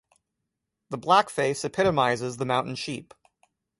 [0.89, 3.13] The Blackface epitomises the mountain sheep.